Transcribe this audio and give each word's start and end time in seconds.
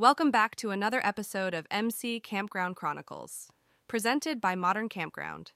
Welcome 0.00 0.30
back 0.30 0.54
to 0.56 0.70
another 0.70 1.04
episode 1.04 1.54
of 1.54 1.66
MC 1.72 2.20
Campground 2.20 2.76
Chronicles, 2.76 3.48
presented 3.88 4.40
by 4.40 4.54
Modern 4.54 4.88
Campground. 4.88 5.50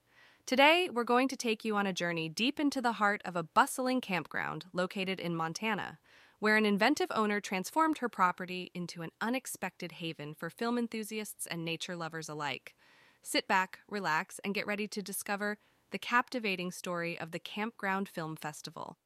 Today, 0.45 0.89
we're 0.91 1.05
going 1.05 1.29
to 1.29 1.37
take 1.37 1.63
you 1.63 1.77
on 1.77 1.87
a 1.87 1.93
journey 1.93 2.27
deep 2.27 2.59
into 2.59 2.81
the 2.81 2.91
heart 2.91 3.21
of 3.23 3.37
a 3.37 3.43
bustling 3.43 4.01
campground 4.01 4.65
located 4.73 5.21
in 5.21 5.33
Montana, 5.33 5.97
where 6.39 6.57
an 6.57 6.65
inventive 6.65 7.07
owner 7.11 7.39
transformed 7.39 7.99
her 7.99 8.09
property 8.09 8.69
into 8.73 9.01
an 9.01 9.11
unexpected 9.21 9.93
haven 9.93 10.33
for 10.33 10.49
film 10.49 10.77
enthusiasts 10.77 11.47
and 11.47 11.63
nature 11.63 11.95
lovers 11.95 12.27
alike. 12.27 12.75
Sit 13.21 13.47
back, 13.47 13.79
relax, 13.89 14.41
and 14.43 14.53
get 14.53 14.67
ready 14.67 14.89
to 14.89 15.01
discover 15.01 15.57
the 15.91 15.97
captivating 15.97 16.69
story 16.69 17.17
of 17.17 17.31
the 17.31 17.39
Campground 17.39 18.09
Film 18.09 18.35
Festival, 18.35 18.97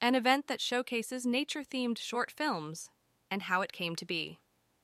an 0.00 0.14
event 0.14 0.46
that 0.46 0.62
showcases 0.62 1.26
nature 1.26 1.62
themed 1.62 1.98
short 1.98 2.30
films 2.30 2.88
and 3.30 3.42
how 3.42 3.60
it 3.60 3.74
came 3.74 3.94
to 3.94 4.06
be. 4.06 4.38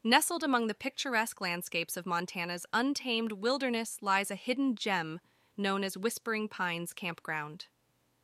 Nestled 0.06 0.44
among 0.44 0.66
the 0.66 0.74
picturesque 0.74 1.40
landscapes 1.40 1.96
of 1.96 2.04
Montana's 2.04 2.66
untamed 2.74 3.32
wilderness 3.32 4.02
lies 4.02 4.30
a 4.30 4.34
hidden 4.34 4.74
gem 4.74 5.18
known 5.56 5.82
as 5.82 5.96
Whispering 5.96 6.46
Pines 6.46 6.92
Campground. 6.92 7.68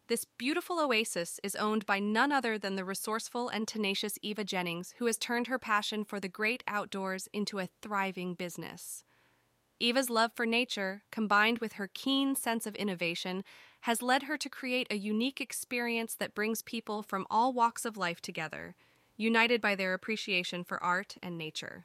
This 0.06 0.26
beautiful 0.26 0.78
oasis 0.78 1.40
is 1.42 1.56
owned 1.56 1.86
by 1.86 1.98
none 1.98 2.32
other 2.32 2.58
than 2.58 2.76
the 2.76 2.84
resourceful 2.84 3.48
and 3.48 3.66
tenacious 3.66 4.18
Eva 4.20 4.44
Jennings, 4.44 4.92
who 4.98 5.06
has 5.06 5.16
turned 5.16 5.46
her 5.46 5.58
passion 5.58 6.04
for 6.04 6.20
the 6.20 6.28
great 6.28 6.62
outdoors 6.68 7.30
into 7.32 7.60
a 7.60 7.70
thriving 7.80 8.34
business. 8.34 9.02
Eva's 9.78 10.10
love 10.10 10.32
for 10.34 10.44
nature, 10.44 11.04
combined 11.10 11.60
with 11.60 11.74
her 11.74 11.88
keen 11.94 12.36
sense 12.36 12.66
of 12.66 12.74
innovation, 12.76 13.42
has 13.82 14.02
led 14.02 14.24
her 14.24 14.36
to 14.36 14.50
create 14.50 14.86
a 14.90 14.98
unique 14.98 15.40
experience 15.40 16.14
that 16.14 16.34
brings 16.34 16.60
people 16.60 17.02
from 17.02 17.26
all 17.30 17.54
walks 17.54 17.86
of 17.86 17.96
life 17.96 18.20
together 18.20 18.76
united 19.20 19.60
by 19.60 19.74
their 19.74 19.92
appreciation 19.92 20.64
for 20.64 20.82
art 20.82 21.16
and 21.22 21.36
nature. 21.36 21.84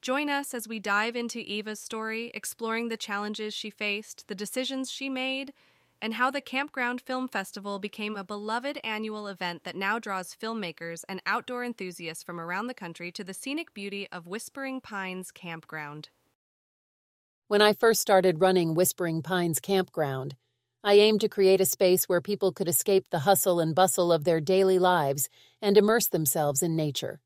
Join 0.00 0.30
us 0.30 0.54
as 0.54 0.68
we 0.68 0.78
dive 0.78 1.16
into 1.16 1.40
Eva's 1.40 1.80
story, 1.80 2.30
exploring 2.32 2.88
the 2.88 2.96
challenges 2.96 3.52
she 3.52 3.68
faced, 3.68 4.28
the 4.28 4.34
decisions 4.34 4.90
she 4.90 5.10
made, 5.10 5.52
and 6.00 6.14
how 6.14 6.30
the 6.30 6.40
Campground 6.40 7.00
Film 7.02 7.28
Festival 7.28 7.78
became 7.78 8.16
a 8.16 8.24
beloved 8.24 8.78
annual 8.82 9.26
event 9.26 9.64
that 9.64 9.76
now 9.76 9.98
draws 9.98 10.34
filmmakers 10.34 11.04
and 11.08 11.20
outdoor 11.26 11.62
enthusiasts 11.62 12.22
from 12.22 12.40
around 12.40 12.68
the 12.68 12.74
country 12.74 13.12
to 13.12 13.22
the 13.22 13.34
scenic 13.34 13.74
beauty 13.74 14.08
of 14.10 14.26
Whispering 14.26 14.80
Pines 14.80 15.30
Campground. 15.30 16.08
When 17.48 17.60
I 17.60 17.72
first 17.72 18.00
started 18.00 18.40
running 18.40 18.74
Whispering 18.74 19.20
Pines 19.20 19.60
Campground, 19.60 20.36
I 20.82 20.94
aimed 20.94 21.20
to 21.20 21.28
create 21.28 21.60
a 21.60 21.66
space 21.66 22.08
where 22.08 22.22
people 22.22 22.52
could 22.52 22.68
escape 22.68 23.10
the 23.10 23.20
hustle 23.20 23.60
and 23.60 23.74
bustle 23.74 24.10
of 24.10 24.24
their 24.24 24.40
daily 24.40 24.78
lives 24.78 25.28
and 25.60 25.76
immerse 25.76 26.08
themselves 26.08 26.62
in 26.62 26.74
nature. 26.74 27.20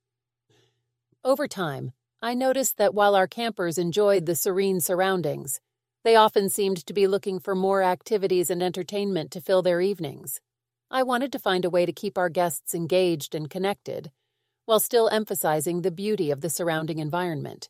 Over 1.23 1.47
time, 1.47 1.93
I 2.21 2.35
noticed 2.35 2.79
that 2.79 2.95
while 2.95 3.15
our 3.15 3.29
campers 3.29 3.79
enjoyed 3.79 4.27
the 4.27 4.35
serene 4.35 4.81
surroundings, 4.81 5.61
they 6.03 6.17
often 6.17 6.49
seemed 6.49 6.85
to 6.85 6.93
be 6.93 7.07
looking 7.07 7.39
for 7.39 7.55
more 7.55 7.83
activities 7.83 8.51
and 8.51 8.63
entertainment 8.63 9.31
to 9.31 9.41
fill 9.41 9.63
their 9.63 9.81
evenings. 9.81 10.41
I 10.91 11.03
wanted 11.03 11.31
to 11.33 11.39
find 11.39 11.65
a 11.65 11.71
way 11.71 11.87
to 11.87 11.93
keep 11.93 12.19
our 12.19 12.29
guests 12.29 12.75
engaged 12.75 13.35
and 13.35 13.49
connected, 13.49 14.11
while 14.67 14.81
still 14.81 15.09
emphasizing 15.09 15.83
the 15.83 15.91
beauty 15.91 16.31
of 16.31 16.41
the 16.41 16.51
surrounding 16.51 16.99
environment. 16.99 17.69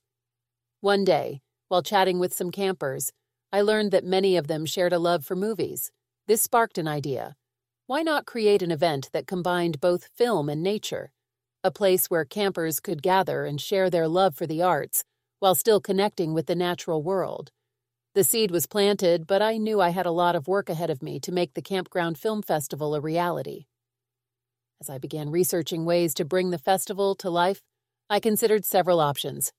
One 0.81 1.05
day, 1.05 1.43
while 1.69 1.83
chatting 1.83 2.19
with 2.19 2.35
some 2.35 2.51
campers, 2.51 3.13
I 3.55 3.61
learned 3.61 3.93
that 3.93 4.03
many 4.03 4.37
of 4.37 4.49
them 4.49 4.67
shared 4.67 4.93
a 4.93 4.99
love 4.99 5.25
for 5.25 5.37
movies. 5.37 5.93
This 6.27 6.43
sparked 6.43 6.77
an 6.77 6.89
idea. 6.89 7.37
Why 7.87 8.03
not 8.03 8.27
create 8.27 8.63
an 8.63 8.73
event 8.73 9.11
that 9.13 9.29
combined 9.29 9.81
both 9.81 10.11
film 10.17 10.49
and 10.49 10.61
nature? 10.61 11.13
A 11.63 11.71
place 11.71 12.11
where 12.11 12.25
campers 12.25 12.81
could 12.81 13.01
gather 13.01 13.45
and 13.45 13.61
share 13.61 13.91
their 13.91 14.09
love 14.09 14.35
for 14.35 14.45
the 14.45 14.61
arts 14.61 15.05
while 15.39 15.55
still 15.55 15.81
connecting 15.81 16.35
with 16.35 16.47
the 16.47 16.57
natural 16.57 17.01
world. 17.01 17.53
The 18.17 18.25
seed 18.25 18.51
was 18.51 18.67
planted, 18.67 19.25
but 19.25 19.41
I 19.41 19.57
knew 19.57 19.81
I 19.81 19.91
had 19.91 20.07
a 20.07 20.11
lot 20.11 20.35
of 20.35 20.49
work 20.49 20.69
ahead 20.69 20.91
of 20.91 21.01
me 21.01 21.21
to 21.21 21.31
make 21.31 21.55
the 21.55 21.63
Campground 21.63 22.19
Film 22.19 22.43
Festival 22.43 22.93
a 22.97 23.01
reality. 23.01 23.67
As 24.81 24.91
I 24.91 24.99
began 24.99 25.31
researching 25.31 25.85
ways 25.85 26.13
to 26.15 26.25
bring 26.25 26.51
the 26.51 26.59
festival 26.59 27.15
to 27.15 27.31
life, 27.31 27.63
I 28.11 28.19
considered 28.19 28.65
several 28.65 28.99
options. 28.99 29.53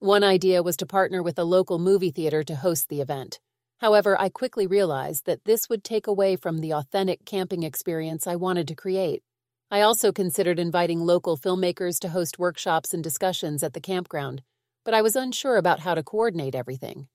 One 0.00 0.22
idea 0.22 0.62
was 0.62 0.76
to 0.76 0.86
partner 0.86 1.22
with 1.22 1.38
a 1.38 1.44
local 1.44 1.78
movie 1.78 2.10
theater 2.10 2.42
to 2.42 2.56
host 2.56 2.90
the 2.90 3.00
event. 3.00 3.40
However, 3.78 4.20
I 4.20 4.28
quickly 4.28 4.66
realized 4.66 5.24
that 5.24 5.46
this 5.46 5.70
would 5.70 5.82
take 5.82 6.06
away 6.06 6.36
from 6.36 6.58
the 6.58 6.74
authentic 6.74 7.24
camping 7.24 7.62
experience 7.62 8.26
I 8.26 8.36
wanted 8.36 8.68
to 8.68 8.74
create. 8.74 9.22
I 9.70 9.80
also 9.80 10.12
considered 10.12 10.58
inviting 10.58 11.00
local 11.00 11.38
filmmakers 11.38 11.98
to 12.00 12.10
host 12.10 12.38
workshops 12.38 12.92
and 12.92 13.02
discussions 13.02 13.62
at 13.62 13.72
the 13.72 13.80
campground, 13.80 14.42
but 14.84 14.92
I 14.92 15.00
was 15.00 15.16
unsure 15.16 15.56
about 15.56 15.80
how 15.80 15.94
to 15.94 16.02
coordinate 16.02 16.54
everything. 16.54 17.08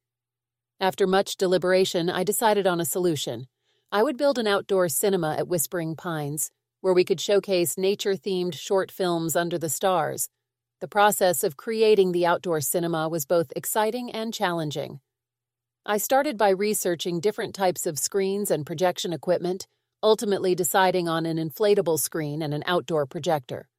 After 0.79 1.05
much 1.05 1.37
deliberation, 1.37 2.09
I 2.09 2.23
decided 2.23 2.65
on 2.65 2.81
a 2.81 2.85
solution. 2.85 3.45
I 3.91 4.01
would 4.01 4.17
build 4.17 4.39
an 4.39 4.47
outdoor 4.47 4.89
cinema 4.89 5.35
at 5.37 5.47
Whispering 5.47 5.95
Pines, 5.95 6.49
where 6.81 6.95
we 6.95 7.03
could 7.03 7.21
showcase 7.21 7.77
nature 7.77 8.15
themed 8.15 8.55
short 8.55 8.89
films 8.89 9.35
under 9.35 9.59
the 9.59 9.69
stars 9.69 10.29
the 10.81 10.87
process 10.87 11.43
of 11.43 11.57
creating 11.57 12.11
the 12.11 12.25
outdoor 12.25 12.59
cinema 12.59 13.07
was 13.07 13.27
both 13.27 13.53
exciting 13.55 14.11
and 14.11 14.33
challenging. 14.33 14.99
I 15.85 15.97
started 15.97 16.39
by 16.39 16.49
researching 16.49 17.19
different 17.19 17.53
types 17.53 17.85
of 17.85 17.99
screens 17.99 18.49
and 18.49 18.65
projection 18.65 19.13
equipment, 19.13 19.67
ultimately 20.01 20.55
deciding 20.55 21.07
on 21.07 21.27
an 21.27 21.37
inflatable 21.37 21.99
screen 21.99 22.41
and 22.41 22.51
an 22.51 22.63
outdoor 22.65 23.05
projector. 23.05 23.69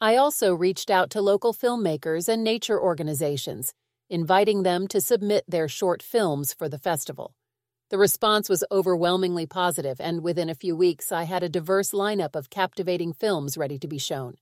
I 0.00 0.16
also 0.16 0.54
reached 0.54 0.90
out 0.90 1.10
to 1.10 1.20
local 1.20 1.52
filmmakers 1.52 2.26
and 2.26 2.42
nature 2.42 2.80
organizations, 2.80 3.74
inviting 4.08 4.62
them 4.62 4.88
to 4.88 5.00
submit 5.02 5.44
their 5.46 5.68
short 5.68 6.02
films 6.02 6.54
for 6.54 6.70
the 6.70 6.78
festival. 6.78 7.34
The 7.90 7.98
response 7.98 8.48
was 8.48 8.64
overwhelmingly 8.72 9.44
positive, 9.44 10.00
and 10.00 10.22
within 10.22 10.48
a 10.48 10.54
few 10.54 10.74
weeks, 10.74 11.12
I 11.12 11.24
had 11.24 11.42
a 11.42 11.50
diverse 11.50 11.90
lineup 11.90 12.34
of 12.34 12.48
captivating 12.48 13.12
films 13.12 13.58
ready 13.58 13.78
to 13.78 13.86
be 13.86 13.98
shown. 13.98 14.36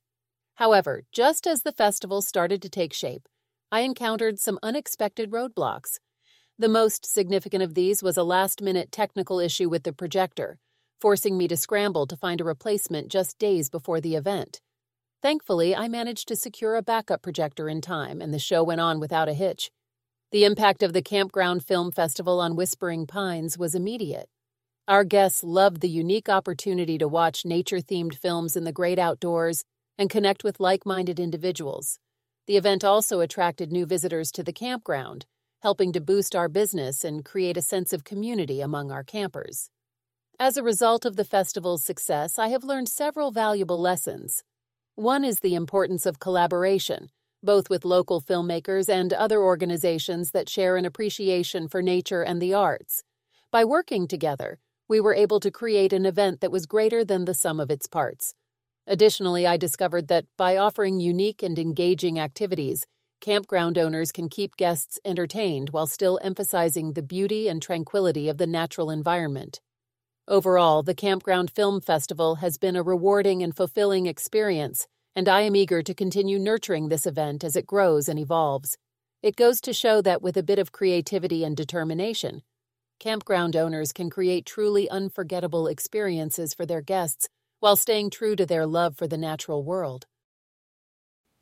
However, 0.56 1.02
just 1.12 1.46
as 1.46 1.62
the 1.62 1.72
festival 1.72 2.22
started 2.22 2.62
to 2.62 2.68
take 2.68 2.92
shape, 2.92 3.28
I 3.72 3.80
encountered 3.80 4.38
some 4.38 4.58
unexpected 4.62 5.30
roadblocks. 5.30 5.98
The 6.58 6.68
most 6.68 7.04
significant 7.04 7.64
of 7.64 7.74
these 7.74 8.02
was 8.02 8.16
a 8.16 8.22
last 8.22 8.62
minute 8.62 8.92
technical 8.92 9.40
issue 9.40 9.68
with 9.68 9.82
the 9.82 9.92
projector, 9.92 10.58
forcing 11.00 11.36
me 11.36 11.48
to 11.48 11.56
scramble 11.56 12.06
to 12.06 12.16
find 12.16 12.40
a 12.40 12.44
replacement 12.44 13.08
just 13.08 13.38
days 13.38 13.68
before 13.68 14.00
the 14.00 14.14
event. 14.14 14.60
Thankfully, 15.20 15.74
I 15.74 15.88
managed 15.88 16.28
to 16.28 16.36
secure 16.36 16.76
a 16.76 16.82
backup 16.82 17.22
projector 17.22 17.68
in 17.68 17.80
time, 17.80 18.20
and 18.20 18.32
the 18.32 18.38
show 18.38 18.62
went 18.62 18.80
on 18.80 19.00
without 19.00 19.28
a 19.28 19.34
hitch. 19.34 19.70
The 20.30 20.44
impact 20.44 20.82
of 20.84 20.92
the 20.92 21.02
Campground 21.02 21.64
Film 21.64 21.90
Festival 21.90 22.40
on 22.40 22.54
Whispering 22.54 23.06
Pines 23.06 23.58
was 23.58 23.74
immediate. 23.74 24.28
Our 24.86 25.02
guests 25.02 25.42
loved 25.42 25.80
the 25.80 25.88
unique 25.88 26.28
opportunity 26.28 26.98
to 26.98 27.08
watch 27.08 27.44
nature 27.44 27.78
themed 27.78 28.14
films 28.14 28.54
in 28.54 28.64
the 28.64 28.72
great 28.72 28.98
outdoors 28.98 29.64
and 29.98 30.10
connect 30.10 30.44
with 30.44 30.60
like 30.60 30.84
minded 30.84 31.20
individuals. 31.20 31.98
The 32.46 32.56
event 32.56 32.84
also 32.84 33.20
attracted 33.20 33.72
new 33.72 33.86
visitors 33.86 34.30
to 34.32 34.42
the 34.42 34.52
campground, 34.52 35.26
helping 35.62 35.92
to 35.92 36.00
boost 36.00 36.36
our 36.36 36.48
business 36.48 37.04
and 37.04 37.24
create 37.24 37.56
a 37.56 37.62
sense 37.62 37.92
of 37.92 38.04
community 38.04 38.60
among 38.60 38.90
our 38.90 39.02
campers. 39.02 39.70
As 40.38 40.56
a 40.56 40.62
result 40.62 41.04
of 41.04 41.16
the 41.16 41.24
festival's 41.24 41.84
success, 41.84 42.38
I 42.38 42.48
have 42.48 42.64
learned 42.64 42.88
several 42.88 43.30
valuable 43.30 43.80
lessons. 43.80 44.42
One 44.96 45.24
is 45.24 45.40
the 45.40 45.54
importance 45.54 46.06
of 46.06 46.18
collaboration, 46.18 47.10
both 47.42 47.70
with 47.70 47.84
local 47.84 48.20
filmmakers 48.20 48.88
and 48.88 49.12
other 49.12 49.40
organizations 49.40 50.32
that 50.32 50.48
share 50.48 50.76
an 50.76 50.84
appreciation 50.84 51.68
for 51.68 51.82
nature 51.82 52.22
and 52.22 52.42
the 52.42 52.52
arts. 52.52 53.04
By 53.50 53.64
working 53.64 54.08
together, 54.08 54.58
we 54.88 55.00
were 55.00 55.14
able 55.14 55.40
to 55.40 55.50
create 55.50 55.92
an 55.92 56.04
event 56.04 56.40
that 56.40 56.52
was 56.52 56.66
greater 56.66 57.04
than 57.04 57.24
the 57.24 57.34
sum 57.34 57.60
of 57.60 57.70
its 57.70 57.86
parts, 57.86 58.34
Additionally, 58.86 59.46
I 59.46 59.56
discovered 59.56 60.08
that 60.08 60.26
by 60.36 60.58
offering 60.58 61.00
unique 61.00 61.42
and 61.42 61.58
engaging 61.58 62.18
activities, 62.18 62.86
campground 63.20 63.78
owners 63.78 64.12
can 64.12 64.28
keep 64.28 64.56
guests 64.56 65.00
entertained 65.06 65.70
while 65.70 65.86
still 65.86 66.20
emphasizing 66.22 66.92
the 66.92 67.02
beauty 67.02 67.48
and 67.48 67.62
tranquility 67.62 68.28
of 68.28 68.36
the 68.36 68.46
natural 68.46 68.90
environment. 68.90 69.60
Overall, 70.28 70.82
the 70.82 70.94
Campground 70.94 71.50
Film 71.50 71.80
Festival 71.80 72.36
has 72.36 72.58
been 72.58 72.76
a 72.76 72.82
rewarding 72.82 73.42
and 73.42 73.56
fulfilling 73.56 74.04
experience, 74.04 74.86
and 75.16 75.28
I 75.28 75.42
am 75.42 75.56
eager 75.56 75.82
to 75.82 75.94
continue 75.94 76.38
nurturing 76.38 76.88
this 76.88 77.06
event 77.06 77.42
as 77.42 77.56
it 77.56 77.66
grows 77.66 78.08
and 78.08 78.18
evolves. 78.18 78.76
It 79.22 79.36
goes 79.36 79.62
to 79.62 79.72
show 79.72 80.02
that 80.02 80.20
with 80.20 80.36
a 80.36 80.42
bit 80.42 80.58
of 80.58 80.72
creativity 80.72 81.42
and 81.44 81.56
determination, 81.56 82.42
campground 82.98 83.56
owners 83.56 83.92
can 83.92 84.10
create 84.10 84.44
truly 84.44 84.90
unforgettable 84.90 85.68
experiences 85.68 86.52
for 86.52 86.66
their 86.66 86.82
guests 86.82 87.28
while 87.64 87.76
staying 87.76 88.10
true 88.10 88.36
to 88.36 88.44
their 88.44 88.66
love 88.66 88.94
for 88.94 89.06
the 89.06 89.16
natural 89.16 89.64
world. 89.64 90.04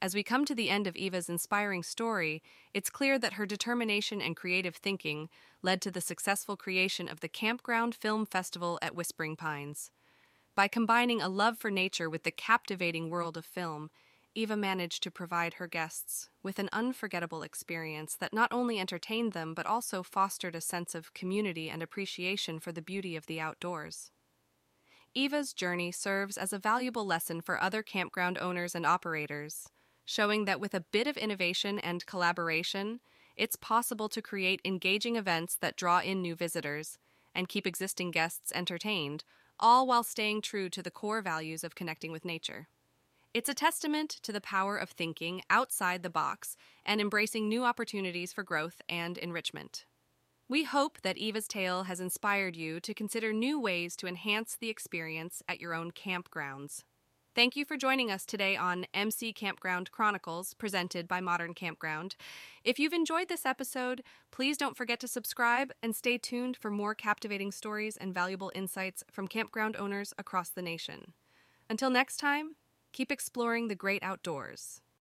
As 0.00 0.14
we 0.14 0.22
come 0.22 0.44
to 0.44 0.54
the 0.54 0.70
end 0.70 0.86
of 0.86 0.94
Eva's 0.94 1.28
inspiring 1.28 1.82
story, 1.82 2.44
it's 2.72 2.90
clear 2.90 3.18
that 3.18 3.32
her 3.32 3.44
determination 3.44 4.22
and 4.22 4.36
creative 4.36 4.76
thinking 4.76 5.28
led 5.62 5.82
to 5.82 5.90
the 5.90 6.00
successful 6.00 6.56
creation 6.56 7.08
of 7.08 7.18
the 7.18 7.28
Campground 7.28 7.96
Film 7.96 8.24
Festival 8.24 8.78
at 8.80 8.94
Whispering 8.94 9.34
Pines. 9.34 9.90
By 10.54 10.68
combining 10.68 11.20
a 11.20 11.28
love 11.28 11.58
for 11.58 11.72
nature 11.72 12.08
with 12.08 12.22
the 12.22 12.30
captivating 12.30 13.10
world 13.10 13.36
of 13.36 13.44
film, 13.44 13.90
Eva 14.36 14.56
managed 14.56 15.02
to 15.02 15.10
provide 15.10 15.54
her 15.54 15.66
guests 15.66 16.30
with 16.40 16.60
an 16.60 16.68
unforgettable 16.72 17.42
experience 17.42 18.14
that 18.14 18.32
not 18.32 18.52
only 18.52 18.78
entertained 18.78 19.32
them 19.32 19.54
but 19.54 19.66
also 19.66 20.04
fostered 20.04 20.54
a 20.54 20.60
sense 20.60 20.94
of 20.94 21.14
community 21.14 21.68
and 21.68 21.82
appreciation 21.82 22.60
for 22.60 22.70
the 22.70 22.80
beauty 22.80 23.16
of 23.16 23.26
the 23.26 23.40
outdoors. 23.40 24.12
Eva's 25.14 25.52
journey 25.52 25.92
serves 25.92 26.38
as 26.38 26.52
a 26.52 26.58
valuable 26.58 27.04
lesson 27.04 27.42
for 27.42 27.60
other 27.60 27.82
campground 27.82 28.38
owners 28.38 28.74
and 28.74 28.86
operators, 28.86 29.68
showing 30.06 30.46
that 30.46 30.60
with 30.60 30.72
a 30.72 30.84
bit 30.90 31.06
of 31.06 31.18
innovation 31.18 31.78
and 31.78 32.06
collaboration, 32.06 33.00
it's 33.36 33.56
possible 33.56 34.08
to 34.08 34.22
create 34.22 34.62
engaging 34.64 35.16
events 35.16 35.56
that 35.56 35.76
draw 35.76 36.00
in 36.00 36.22
new 36.22 36.34
visitors 36.34 36.98
and 37.34 37.48
keep 37.48 37.66
existing 37.66 38.10
guests 38.10 38.52
entertained, 38.54 39.24
all 39.60 39.86
while 39.86 40.02
staying 40.02 40.40
true 40.40 40.70
to 40.70 40.82
the 40.82 40.90
core 40.90 41.20
values 41.20 41.62
of 41.62 41.74
connecting 41.74 42.10
with 42.10 42.24
nature. 42.24 42.68
It's 43.34 43.48
a 43.48 43.54
testament 43.54 44.10
to 44.22 44.32
the 44.32 44.40
power 44.40 44.76
of 44.76 44.90
thinking 44.90 45.42
outside 45.50 46.02
the 46.02 46.10
box 46.10 46.56
and 46.84 47.00
embracing 47.00 47.48
new 47.48 47.64
opportunities 47.64 48.32
for 48.32 48.42
growth 48.42 48.80
and 48.88 49.16
enrichment. 49.18 49.84
We 50.52 50.64
hope 50.64 51.00
that 51.00 51.16
Eva's 51.16 51.48
tale 51.48 51.84
has 51.84 51.98
inspired 51.98 52.56
you 52.56 52.78
to 52.80 52.92
consider 52.92 53.32
new 53.32 53.58
ways 53.58 53.96
to 53.96 54.06
enhance 54.06 54.54
the 54.54 54.68
experience 54.68 55.42
at 55.48 55.62
your 55.62 55.72
own 55.72 55.92
campgrounds. 55.92 56.82
Thank 57.34 57.56
you 57.56 57.64
for 57.64 57.78
joining 57.78 58.10
us 58.10 58.26
today 58.26 58.54
on 58.54 58.84
MC 58.92 59.32
Campground 59.32 59.90
Chronicles, 59.92 60.52
presented 60.52 61.08
by 61.08 61.22
Modern 61.22 61.54
Campground. 61.54 62.16
If 62.64 62.78
you've 62.78 62.92
enjoyed 62.92 63.30
this 63.30 63.46
episode, 63.46 64.02
please 64.30 64.58
don't 64.58 64.76
forget 64.76 65.00
to 65.00 65.08
subscribe 65.08 65.72
and 65.82 65.96
stay 65.96 66.18
tuned 66.18 66.58
for 66.58 66.70
more 66.70 66.94
captivating 66.94 67.50
stories 67.50 67.96
and 67.96 68.12
valuable 68.12 68.52
insights 68.54 69.02
from 69.10 69.28
campground 69.28 69.74
owners 69.76 70.12
across 70.18 70.50
the 70.50 70.60
nation. 70.60 71.14
Until 71.70 71.88
next 71.88 72.18
time, 72.18 72.56
Keep 72.92 73.10
exploring 73.10 73.68
the 73.68 73.74
great 73.74 74.02
outdoors. 74.02 74.81